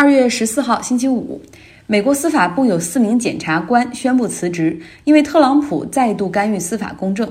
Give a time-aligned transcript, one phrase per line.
[0.00, 1.42] 二月十四号，星期五，
[1.88, 7.28] 美国司法部有四名检察官宣布辞职，因为特朗普再度干预司法公正。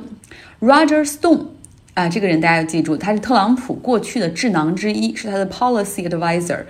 [0.60, 1.46] Roger Stone
[1.94, 6.66] 啊，这个人大家要记住，他是特朗普过去的智囊之一，是他的 policy advisor。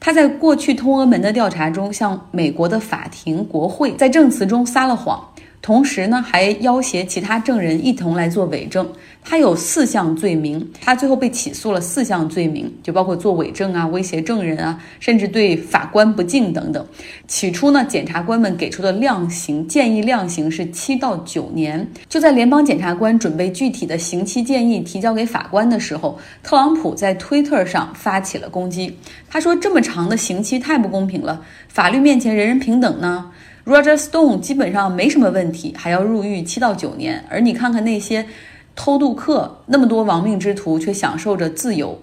[0.00, 5.22] 他在过去通俄门的调查中，向美国的法庭、国会在证词中撒了谎。
[5.62, 8.86] 同时呢，还要挟其他证人一同来做伪证。
[9.24, 16.84] 他有四项罪名，他最后被起诉了四项罪名，就包括做伪证啊、威胁证人啊，甚至对法官不敬等等。
[17.28, 21.88] 起初呢，检察官们给出的量刑建议量刑是七到九年。
[22.08, 28.98] 就在联邦检察官准备具体的刑期建议提交给法官的时候，特朗普在推特上发起了攻击。
[29.30, 33.30] 他说：“这么长的刑期太不公平了，法律面前人人平等呢。”
[33.64, 37.24] Roger Stone 基本上没什么问题，还要入狱七到九年。
[37.30, 38.26] 而你看看那些
[38.74, 42.00] 偷渡客，那么多亡命之徒却享受着自由，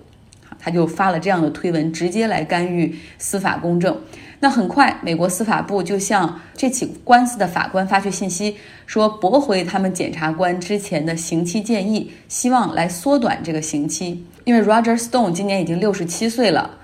[0.58, 3.98] 他就发了这样的推文，直接来干预司法公正。
[4.40, 14.26] 那很快，美国司法部就向这起官司的法官发去信息，说驳回他们检察官之前的刑期建议，希望来缩短这个刑期。
[14.46, 16.78] 因为 Roger Stone 今年已经六十七岁了。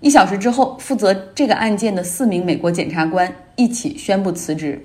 [0.00, 4.84] 一小时之后，负责这个案件的四名美国检察官一起宣布辞职。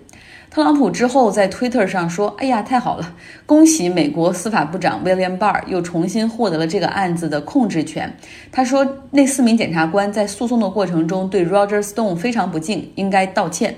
[0.50, 8.16] 特朗普之后在推特上说：“哎呀，太好了，恭喜美国司法部长 William Barr 又重新获得了这个案子的控制权。”
[8.52, 13.76] 他说：“那四名检察官在诉讼的过程中对 Roger Stone 非常不敬，应该道歉。”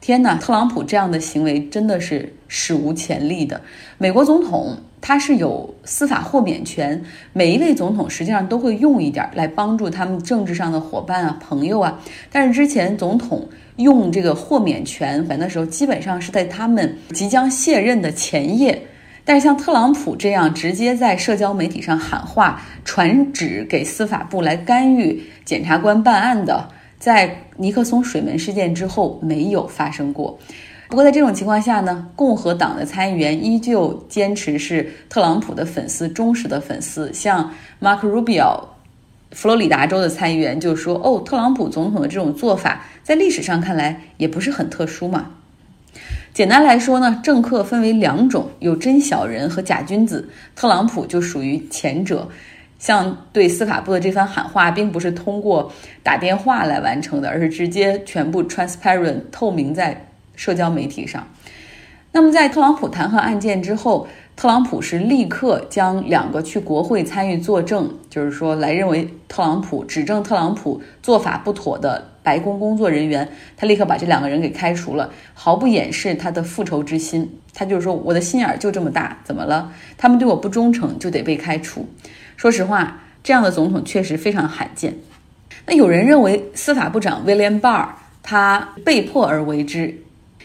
[0.00, 3.60] 天哪，特朗普这样的行为真的是史无前例的。
[3.98, 11.98] 美国总统他是有司法豁免权，每一位总统实际上都会用一点来帮助他们政治上的伙伴啊、朋友啊。
[12.30, 18.82] 但是之前总统用这个豁免权的时候，基本上是在他们即将卸任的前夜。
[19.24, 26.68] 但是像特朗普这样直接在社交媒体上喊话、传旨给司法部来干预检察官办案的。
[26.98, 30.38] 在尼克松水门事件之后没有发生过。
[30.90, 37.12] 不过在这种情况下呢，共和党的参议员依旧坚持是特朗普的粉丝、忠实的粉丝。
[37.14, 37.48] 像
[37.80, 38.60] Mark Rubio，
[39.30, 45.30] 佛罗里达州的参议员就说：“哦，特朗普总统的这种做法，在历史上看来也不是很特殊嘛。”
[46.34, 50.28] 简单来说呢，政客分为两种，有真小人和假君子。
[50.56, 52.28] 特朗普就属于前者。
[52.80, 55.70] 像对司法部的这番喊话，并不是通过
[56.02, 60.09] 打电话来完成的，而是直接全部 transparent 透明在
[60.40, 61.26] 社交媒体上。
[62.12, 77.38] 那么在特朗普弹劾案件之后，特朗普是立刻将两个去国会参与作证，就是说来认为特朗普指证特朗普做法不妥的白宫工作人员，他立刻把这两个人给开除了，毫不掩饰他的复仇之心。
[77.52, 79.70] 他就是说，我的心眼儿就这么大，怎么了？
[79.98, 81.86] 他们对我不忠诚，就得被开除。
[82.38, 84.96] 说实话，这样的总统确实非常罕见。
[85.66, 87.86] 那有人认为司法部长 William Barr
[88.22, 89.94] 他被迫而为之，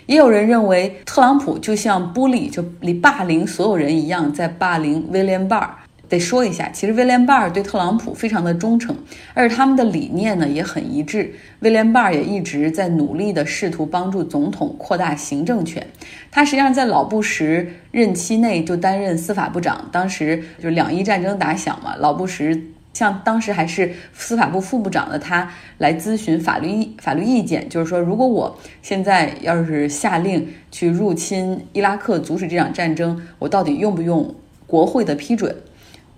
[0.05, 2.63] 也有人认为特朗普就像 bully 就
[3.01, 5.75] 霸凌所有人一样，在霸凌威廉巴尔。
[6.07, 8.95] 得说一下，其实威廉·巴尔对特朗普非常的忠诚，
[9.33, 11.33] 而且他们的理念呢也很一致。
[11.61, 15.83] 威廉·巴尔也一直在努力的试图帮助总统扩大行政权。
[16.29, 22.55] 他实际上在老布什任期内就担任司法部长，当时就两伊战争打响嘛，老布什
[22.95, 34.33] 像当时还是司法部副部长的他来咨询法律法律意见，就是说如果我现在要是下令去入侵伊拉克，阻止这场战争，我到底用不用
[34.65, 35.53] 国会的批准？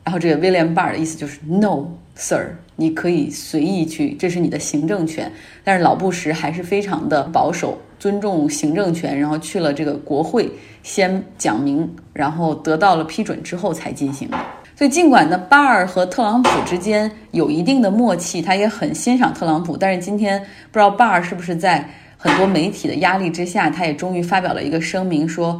[0.04, 5.32] 然后这个威廉·巴尔的意思就是 “No, Sir，你可以随意去，这是你的行政权。”
[5.66, 10.52] 但是老布什还是非常的保守，尊重行政权，然后去了这个国会，
[10.84, 14.30] 先讲明，然后得到了批准之后才进行。
[14.78, 25.60] 所以尽管呢，巴尔和特朗普之间有一定的默契，他也很欣赏特朗普，但是今天不知道巴尔是不是在很多媒体的压力之下，他也终于发表了一个声明说。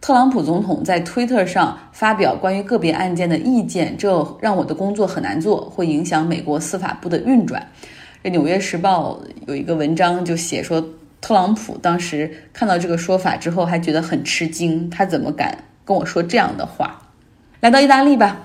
[0.00, 7.66] 特朗普总统在推特上发表关于个别案件的意见，这让我的工作很难做，会影响美国司法部的运转。
[8.22, 10.82] 这《纽约时报》有一个文章就写说，
[11.22, 15.56] 特朗普当时看到这个说法之后，还觉得很吃惊，他怎么敢
[15.86, 17.00] 跟我说这样的话？
[17.60, 18.42] 来到意大利吧，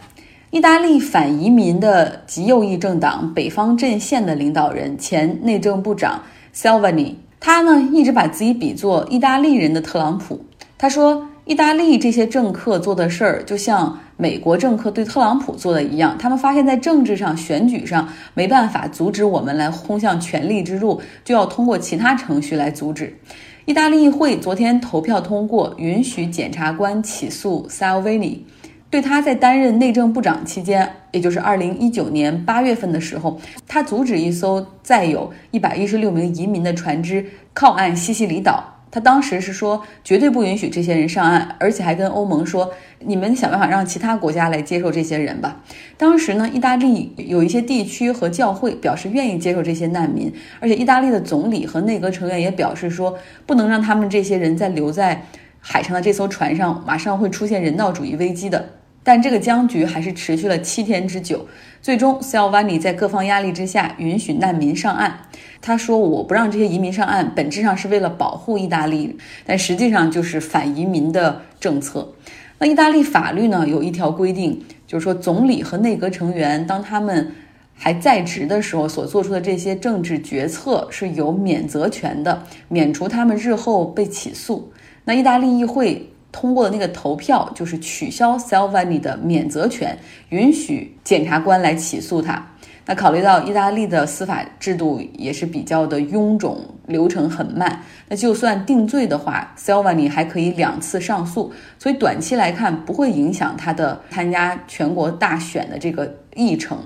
[0.51, 6.24] 意大利反移民的极右翼政党北方阵线的领导人前内政部长
[6.56, 10.46] Salvini，他呢一直把自己比作意大利人的特朗普，
[10.78, 11.28] 他说。
[11.46, 16.16] 意大利这些政客做的事儿，就像美国政客对特朗普做的一样。
[16.19, 23.18] 他们发现，在政治上、选举上没办法阻止我们来通向权力之路，就要通过其他程序来阻止。
[23.66, 28.42] 意大利议会昨天投票通过，允许检察官起诉 Salvini。
[28.90, 38.76] 对他在担任内政部长期间，也就是二零一九年八月份的时候，他阻止一艘载有一百一十六名移民的船只靠岸西西里岛。
[38.92, 42.72] 他当时是说绝对不允许这些人上岸，而且还跟欧盟说
[43.06, 45.62] ：“你们想办法让其他国家来接受这些人吧。”
[45.96, 53.16] 当时呢，意大利有一些地区和教会表示愿意接受这些难民，而且意大利的总理和内阁成员也表示说，
[53.46, 55.24] 不能让他们这些人再留在
[55.60, 58.70] 海上的这艘船上，马上会出现人道主义危机的。
[59.04, 61.48] 但这个僵局还是持续了七天之久。
[61.81, 65.18] 最终 s a l v a n i 在各方压力之下允许难民上岸。
[65.62, 72.13] 他说：“我不让这些移民上岸，本质上是为了保护意大利，但实际上就是反移民的政策。”
[72.60, 73.66] 那意大利法律呢？
[73.66, 77.31] 有一条规定，就是说总理和内阁成员当他们
[77.74, 84.74] 还在职的时候所做出的这些政治决策是有免责权的，免除他们日后被起诉。
[85.06, 86.10] 那意大利议会。
[86.31, 89.98] 通过的那个投票就是取消 Salvini 的免责权，
[90.30, 92.48] 允许检察官来起诉他。
[92.86, 106.80] 那考虑到意大利的司法制度也是比较的臃肿，流程很慢，那就算定罪的话，Salvini 还可以两次上诉，所以短期来看不会影响他的参加全国大选的这个议程。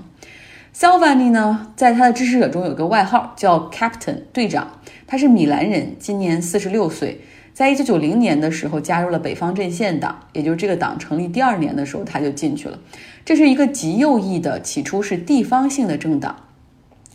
[0.74, 7.20] Salvini 呢，在他的支持者中有个外号叫 Captain 队长，他是米兰人，今年四十六岁。
[7.54, 12.76] 在一九九零年的时候，加入了北方阵线党，也就是这个党成立第二年的时候，他就进去了。
[13.24, 16.34] 这是一个极右翼的，起初是地方性的政党，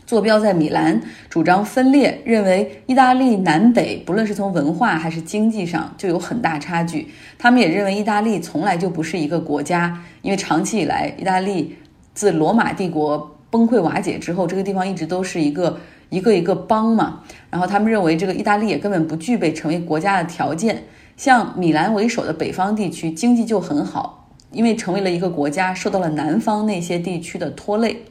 [0.06, 7.10] 坐标在米兰，主张分裂，认为意大利南北不论是从文化还是经济上就有很大差距。
[7.38, 11.76] 他们也认为意大利从来就不是一个国家，因为长期以来，意大利
[12.14, 15.78] 自罗马帝国崩溃瓦解之后，这个地方一直都是一个。
[16.10, 20.84] 一个一个邦嘛，然后他们认为这个意大利也根本不具备成为国家的条件。
[21.16, 28.04] 像米兰为首的北方地区经济就很好，因为成为了一个国家，受到了南方那些地区的拖累。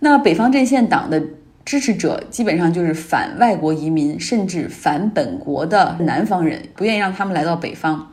[0.00, 1.22] 那北方阵线党的
[1.64, 8.12] 支持者基本上就是反外国移民，甚至反本国的南方人，不愿意让他们来到北方。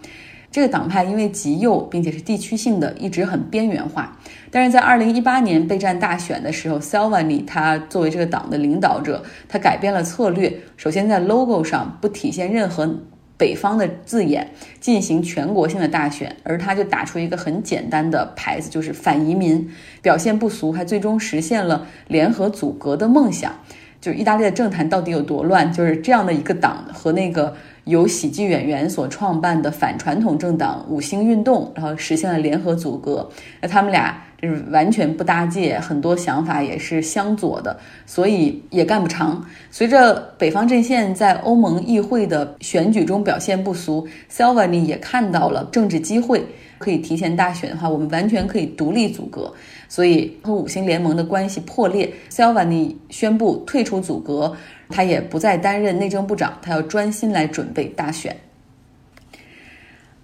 [0.51, 4.19] 这个党派因为极右，并且是地区性的，一直很边缘化。
[4.51, 10.53] 但是在二零一八年备战大选的时候，Salvini 他作为这个党的领导者，他改变了策略。
[10.75, 12.99] 首先在 logo 上不体现任何
[13.37, 14.51] 北方的字眼，
[14.81, 19.69] 进行全国性的大选，而他就打出一个很简单的牌子，就是反移民，
[20.01, 23.53] 表现不俗，还最终实现了联合阻隔的梦想。
[24.01, 25.71] 就是意大利的政坛到底有多乱？
[25.71, 27.55] 就是这样的一个党和那个。
[27.85, 33.27] 由喜剧演员所创办的反传统政党五星运动，然后实现了联合阻隔。
[33.59, 37.75] 那他们俩就是完全不搭界，很多想法也是相左的，
[38.05, 39.43] 所以也干不长。
[39.71, 46.45] 随着北方阵线在欧盟议会的选举中表现不俗，Salvini 也看到了政治机会，
[46.81, 49.53] 可以提前大选的话，我们完全可以独立阻隔。
[49.87, 54.55] 所以和五星联盟的关系破裂，Salvini 宣布退出阻隔。
[54.93, 58.35] 他也不再担任内政部长，他要专心来准备大选。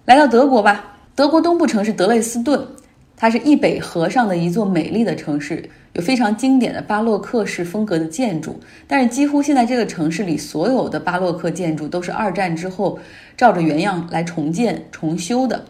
[0.04, 2.68] 来到德国吧，德国东部城市德累斯顿，
[3.16, 8.60] 它是易北河上的一座美丽的城市，有非常经典的巴洛克式风格的建筑。
[8.88, 13.00] 但是几乎现在这个城市里所有的巴洛克建筑都是二战之后
[13.38, 15.64] 照着原样来重建重修的。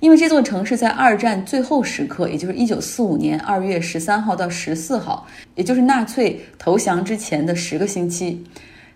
[0.00, 8.44] 因为这座城市在二战最后时刻，也就是一九四五年二月十三号到十四号，也就是纳粹投降之前的十个星期，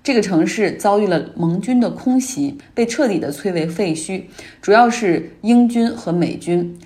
[0.02, 4.22] 这个城市遭遇了盟军的空袭，被彻底的摧为废墟。
[4.60, 6.78] 主要是英军和美军。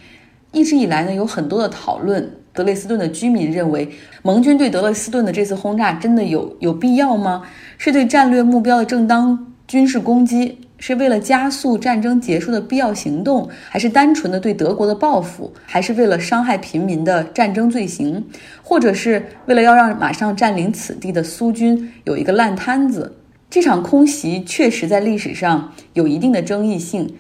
[0.52, 2.30] 一直以来呢，有很多的讨论。
[2.54, 3.88] 德累斯顿的居民认为，
[4.20, 7.44] 盟军对德累斯顿的这次轰炸真的有有必要吗？
[7.78, 10.58] 是对战略目标的正当军事攻击？
[10.84, 18.26] 是为了加速战争结束的必要行动，还是单纯的对德国的报复，还是为了伤害平民的战争罪行，
[18.64, 23.14] 或者是为了要让马上占领此地的苏军有一个烂摊子？
[23.48, 27.14] 这场空袭确实在历史上有一定的争议性。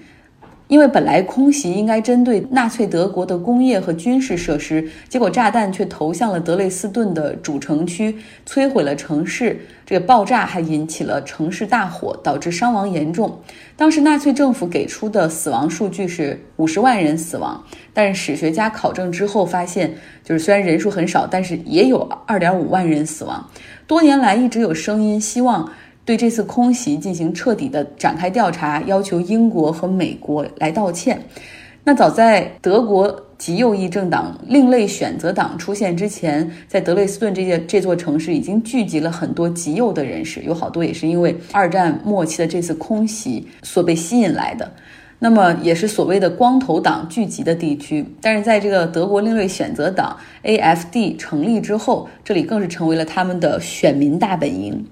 [0.72, 8.16] 因为本来空袭应该针对纳粹德国的工业和军事设施，结果炸弹却投向了德累斯顿的主城区，
[8.48, 9.60] 摧毁了城市。
[9.84, 13.38] 这个爆炸还引起了城市大火，导致伤亡严重。
[13.76, 17.62] 当时纳粹政府给出的死亡数据是五十万人死亡，
[17.92, 19.92] 但是史学家考证之后发现，
[20.24, 23.46] 就是虽然人数很少，但是也有二点五万人死亡。
[23.86, 25.70] 多年来一直有声音希望。
[26.04, 31.20] 对这次空袭进行彻底的展开调查，要求英国和美国来道歉。
[31.84, 44.72] 那早在德国极右翼政党另类选择党出现之前，在德累斯顿这些这座城市已经聚集了很多极右的人士，有好多也是因为二战末期的这次空袭所被吸引来的。
[45.18, 48.04] 那么也是所谓的光头党聚集的地区。
[48.20, 54.84] 但是在这个德国另类选择党 AFD 成立之后，这里更是成为了他们的选民大本营。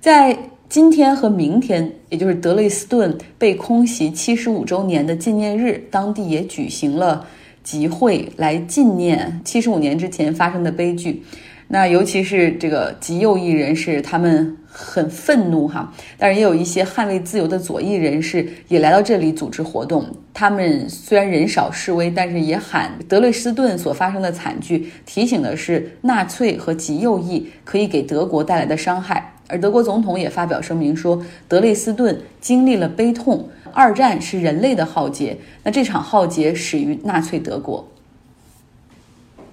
[0.00, 0.34] 在
[0.66, 7.26] 今天和明天，也就是德累斯顿被空袭七十五周年的纪念日，当地也举行了
[7.62, 11.22] 集会来纪念七十五年之前发生的悲剧。
[11.68, 20.06] 那尤其是这个极右翼人士，他们很愤怒哈，但是也有一些捍卫自由的左翼人士也来到这里组织活动。
[20.32, 29.34] 他们虽然人少示威，但是也喊德累斯顿所发生的惨剧，提醒的是纳粹和极右翼可以给德国带来的伤害。
[29.50, 37.86] 而德国总统也发表声明说，德累斯顿经历了悲痛，二战是人类的浩劫，那这场浩劫始于纳粹德国。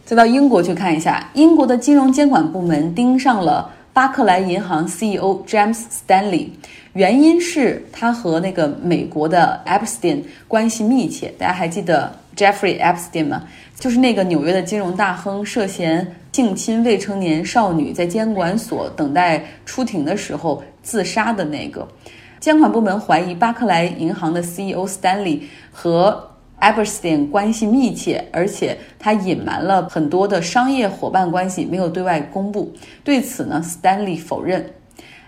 [0.06, 6.50] 再到英国去看一下，英国的金融监管部门盯上了巴克莱银行 CEO James Stanley，
[6.94, 11.34] 原因是他和那个美国的 Epstein 关系密切。
[11.38, 13.44] 大家还记得 Jeffrey Epstein 吗？
[13.78, 21.88] 就是那个纽约的金融大亨涉嫌性侵未成年少女，在监管所等待出庭的时候自杀的那个。
[22.40, 25.42] 监管部门怀疑巴克莱银行的 CEO Stanley
[25.72, 26.30] 和
[26.62, 32.72] Epstein 关系密切，而且他隐瞒了很多的商业伙伴关系，没有对外公布。
[33.04, 34.72] 对此呢，Stanley 否认。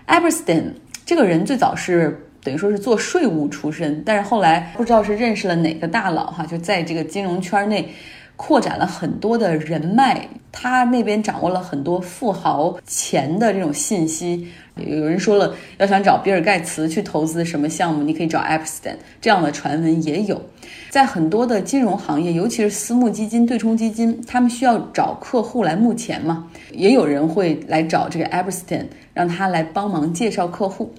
[0.06, 0.74] Epstein
[1.04, 7.88] 这个人最早是等于说是做税务出身，但是后来不知道是认识了哪个大佬哈，就在这个金融圈内
[8.36, 14.48] 扩展了很多的人脉，他那边掌握了很多富豪钱的这种信息。
[14.76, 20.40] 有人说了，要想找比尔盖茨去投资什么项目，你可以找 Epstein，这样的传闻也有。
[20.88, 30.94] 在很多的金融行业，尤其是私募基金、对冲基金，他们需要找客户来募钱嘛，也有人会来找这个 Epstein，让他来帮忙介绍客户。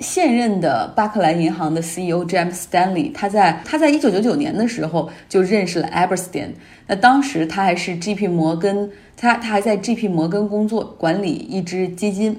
[0.00, 6.50] 现任的巴克莱银行的 CEO James Stanley，他在他在一九九九年的时候就认识了 Eberstein
[6.86, 12.38] 那当时他还是 GP 摩根，他他还在 GP 摩根工作，管理一支基金。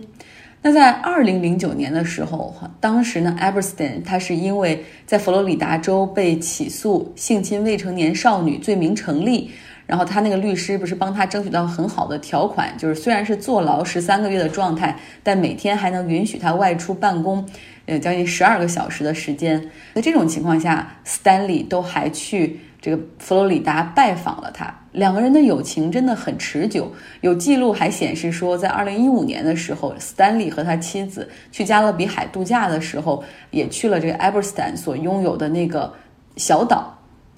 [0.61, 9.51] 那在二零零九年的时候，当时呢 e b e r s t e n 他是因为在佛罗里达州被起诉性侵未成年少女罪名成立，
[9.85, 17.47] 然后他那个律师不是帮他争取到很好的条款，就是虽然是坐牢十三个月的状态，但每天还能允许他外出办公，
[17.85, 19.69] 呃，将近十二个小时的时间。
[19.93, 22.59] 在这种情况下，Stanley 都还去。
[22.81, 26.91] 这个佛罗里达拜访了他，两个人的友情真的很持久。
[27.21, 35.91] 有记录还显示说，在二零一五年的时候，斯坦利和他妻子去加勒比海度假的时候，也去了这个埃伯斯坦所拥有的那个
[36.37, 36.95] 小岛。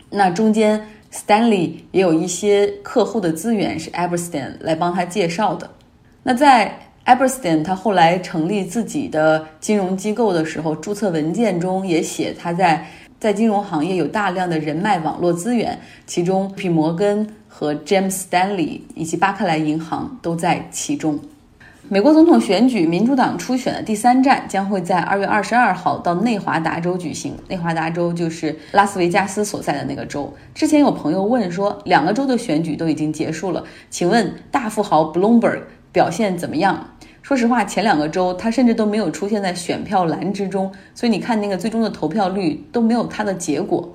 [0.09, 0.85] 那中间，
[1.17, 5.69] Stanley 也有一些客户的资源是埃伯斯坦来帮他介绍的。
[6.23, 12.85] 那在埃伯斯坦他后来成立自己的金融机构的时候，注册文件中也写他在。
[13.19, 21.19] 在金融行业有大量的人脉网络资源，其中皮摩根和 James Stanley 以及巴克莱银行都在其中。
[21.89, 27.33] 美国总统选举，民主党初选的第三站将会在二月二十二号到内华达州举行。
[27.47, 30.33] 内华达州就是拉斯维加斯所在的那个州。
[30.53, 35.61] 之前有朋友问说，两个州的选举都已经结束了，请问大富豪 Bloomberg
[35.93, 36.89] 表现怎么样？
[37.21, 43.89] 说实话，前两个州他甚至都没有出现在选票栏之中，所以你看那个最终的投票率都没有他的结果。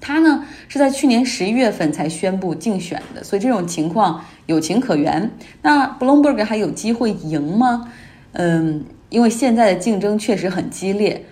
[0.00, 5.30] 他呢是在去年十一月份才宣布竞选的，所以这种情况有情可原。
[5.62, 7.92] 那 Bloomberg 还有机会赢吗？
[8.32, 11.24] 嗯，因为现在的竞争确实很激烈。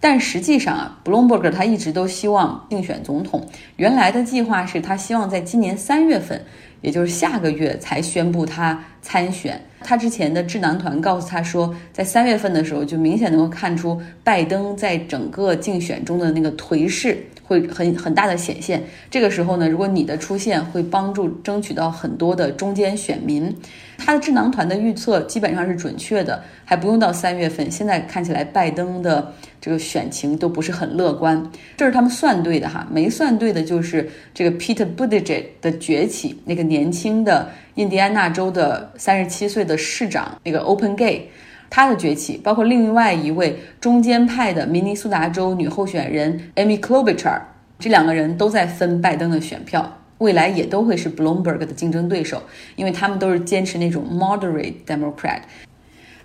[0.00, 3.46] 但实际上啊，Bloomberg 他一直都希望竞选总统，
[3.76, 6.40] 原来的计划是他希望在今年三月份。
[6.80, 9.60] 也就是下个月才宣布他参选。
[9.80, 18.80] 他之前的智囊团告诉他说，在三月份的时候就明显能够看出拜登在整个竞选中的那个颓势会很很大的显现。
[19.10, 23.52] 这个时候呢，如果你的出现会帮助争取到很多的中间选民。
[24.00, 27.68] 他的智囊团的预测基本上是准确的，还不用到三月份。
[27.68, 32.86] 现在看起来拜登的这个选情都不是很乐观，这是他们算对的哈。
[32.92, 41.28] 没算对的就是这个 Peter Buttigieg 的崛起，那个年轻的印第安纳州的三十七岁的市长，那个 Open Gay，
[41.70, 47.40] 他的崛起，包括另外一位中间派的明尼苏达州女候选人 Amy Klobuchar，
[47.78, 49.98] 这两个人都在分拜登的选票。
[50.18, 52.42] 未来也都会是 Bloomberg 的竞争对手，
[52.74, 55.42] 因为他们都是坚持那种 moderate Democrat。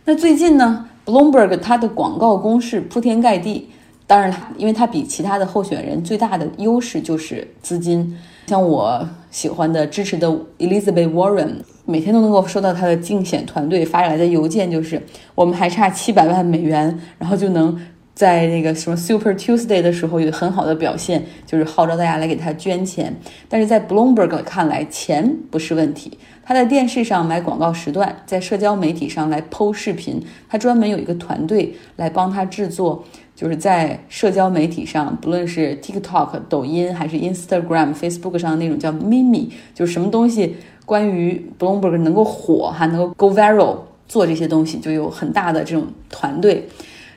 [0.06, 3.70] 那最近呢，Bloomberg 它的广告攻势铺天盖地。
[4.08, 8.18] 当然了，因为它比其他的候选人最大的优势就是资金。
[8.48, 10.28] 像我喜欢的、支持的
[10.60, 15.02] Elizabeth Warren，每天都能够收到他的竞选团队发来的邮件，就是
[15.34, 17.80] 我们还差七百万美元，然后就能
[18.14, 23.16] 在那个什么 Super Tuesday 的时候有很好的表现，就是号召大家来给他捐钱。
[23.48, 26.18] 但是在 Bloomberg 看来，钱不是问题。
[26.46, 33.04] 他在电视上买广告时段，在社交媒体上来剖视频，他专门有一个团队来帮他制作。
[33.36, 46.70] 就是在社交媒体上，不论是 TikTok、抖音还是 Instagram、Facebook 上的那种叫 Mimi，就是什么东西关于 Bloomberg 能够火还，能够 go viral，做这些东西就有很大的这种团队。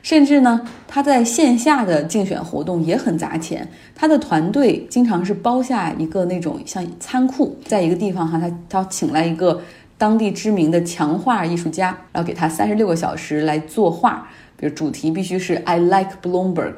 [0.06, 3.68] 甚至呢，他在线下的竞选活动也很砸钱。
[3.92, 9.60] 他的团队经常是包下一个那种像仓库，在一个地方哈，他他请来一个
[9.98, 14.28] 当地知名的强画艺术家，然后给他三十六个小时来作画。
[14.56, 16.75] 比如主题必须是 I like Bloomberg，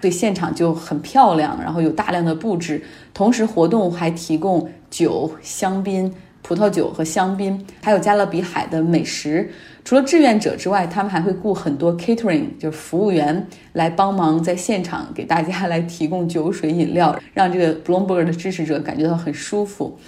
[0.00, 2.82] 对现场就很漂亮，然后有大量的布置，
[3.14, 6.12] 同时活动还提供酒、香槟、
[6.42, 9.50] 葡萄酒和香槟，还有加勒比海的美食。
[9.84, 19.98] 除了志愿者之外，他们还会雇很多 catering，就是服务员来帮忙在现场给大家来提供酒水饮料，让这个 Bloomberg 的支持者感觉到很舒服。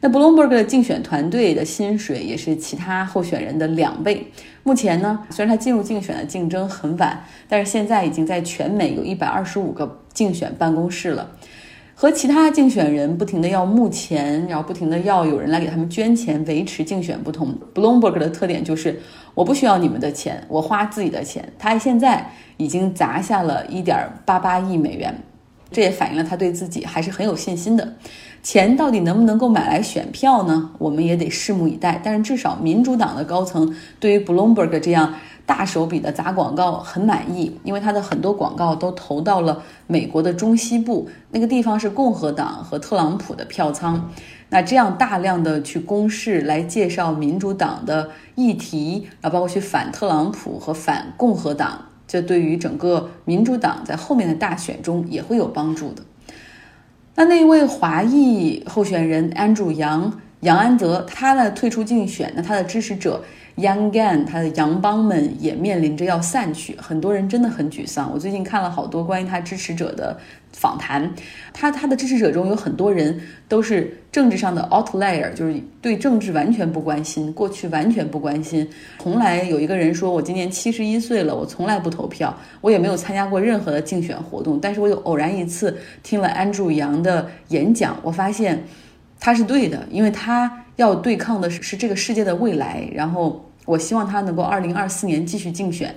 [0.00, 4.26] 那 Bloomberg 的竞选团队的薪水也是其他候选人的两倍。
[4.64, 11.30] 目前呢，虽然他进入竞选的竞争很晚，但是现在已经在全美有一百二十五个竞选办公室了。
[12.02, 19.00] 和其他竞选人不停地要募钱，然后不停地要有人来给他们捐钱维持竞选不同，Bloomberg 的特点就是
[19.34, 21.48] 我不需要你们的钱，我花自己的钱。
[21.56, 25.16] 他现在已经砸下了一点八八亿美元，
[25.72, 27.94] 这也反映了他对自己还是很有信心的。
[28.42, 30.70] 钱到底能不能够买来选票呢？
[30.78, 32.00] 我们也得拭目以待。
[32.02, 35.14] 但是至少民主党的高层对于 Bloomberg 这样
[35.46, 44.10] 大手笔的砸广告很满意，因为他的很多广告都投到了美国的中西部那个地方，是共和党和特朗普的票仓。
[44.48, 56.02] 那这样大量的去公示来介绍民主党的议题，然后包括去反特朗普和反共和党，这对于整个民主党在后面的大选中也会有帮助的。
[57.14, 63.24] 那那位华裔候选人 Andrew 杨杨安泽，他呢退出竞选，那他的支持者。
[63.56, 68.10] Young Gan，他的杨帮们也面临着要散去，很多人真的很沮丧。
[68.10, 70.16] 我最近看了好多关于他支持者的
[70.52, 71.12] 访谈，
[71.52, 78.66] 他他的支持者中有很多人都是政治上的 outlier，就是对政治完全不关心，过去完全不关心。
[78.98, 84.58] 从来有一个人说，我今年七十一岁了，我从来不投票，我也没有参加过任何的竞选活动。
[84.58, 88.64] 但是我有偶然一次听了 Andrew 杨的演讲，我发现
[89.22, 90.58] 他是对的，因为他。
[90.76, 95.94] 要对抗的是是这个世界的未来，然后我希望他能够二零二四年继续竞选。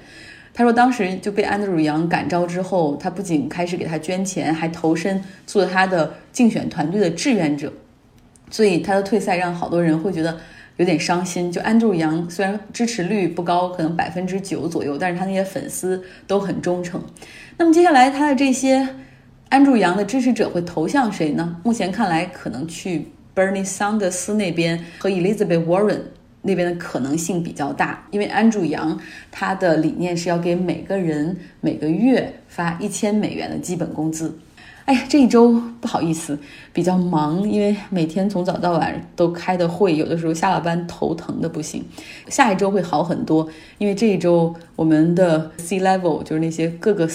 [0.54, 7.72] 他说当时就被安德鲁杨感召之后，他不仅开始给他捐钱，还投身做他的竞选团队的志愿者。
[8.52, 10.38] 所以他的退赛让好多人会觉得
[10.76, 11.50] 有点伤心。
[11.50, 17.02] 就安德鲁杨虽然支持率不高，可能百分之九左右，但是他那些粉丝都很忠诚。
[17.58, 18.86] 那么接下来他的这些
[19.48, 21.56] 安德鲁杨的支持者会投向谁呢？
[21.64, 23.08] 目前看来可能去。
[23.36, 26.00] Bernie Sanders 那边和 Elizabeth Warren
[26.42, 29.00] 那边的可能性比较大，因为 Andrew 杨
[29.32, 34.38] 他的理念是要给每个人每个月发一千美元的基本工资。
[34.86, 36.38] 哎呀，这一周不好意思，
[36.72, 41.84] 比较忙，因为每天从早到晚都开的会，有的时候下了班头疼的不行。
[42.28, 47.10] 下一周会好很多，因为这一周我们的 C level 就是那些各个。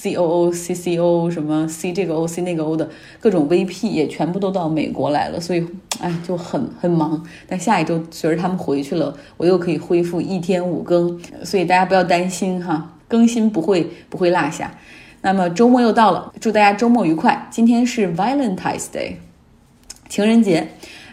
[0.00, 3.64] C O O C C O 什么 C 这个 O C 那个 O 的各种 V
[3.64, 5.66] P 也全部都到美国来了，所以
[6.00, 7.20] 哎就很很忙。
[7.48, 14.72] 但下一周随着他们回去了，我又可以恢复一天五更，所以大家不要担心哈，更新不会不会落下。
[15.22, 17.48] 那么周末又到了，祝大家周末愉快。
[17.50, 19.14] 今天是 Valentine's Day，
[20.08, 20.68] 情人节。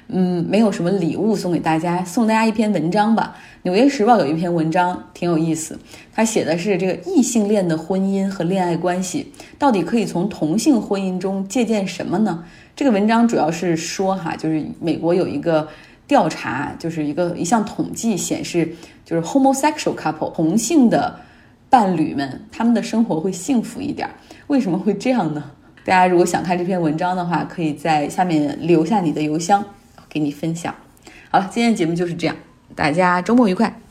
[0.08, 3.36] 嗯，没有什么礼物送给大家，送大家一篇文章吧。
[3.64, 5.80] 《纽约时报》有一篇文章挺有意思，
[6.14, 12.44] 他写的是这个异性恋的婚姻和恋爱关系，到底可以从同性婚姻中借鉴什么呢？
[12.76, 15.68] 这个文章主要是说哈，就是美国有一个
[16.08, 21.20] 调查，就是一个一项统计显示，就是 homosexual couple 同性的
[21.68, 24.08] 伴侣们，他们的生活会幸福一点。
[24.46, 25.44] 为什么会这样呢？
[25.84, 29.66] 大家如果想看这篇文章的话，可以在下面留下你的邮箱。
[30.16, 30.74] 给你分享，
[31.30, 32.38] 好了，今天的节目就是这样，
[32.74, 33.82] 大家周末愉快。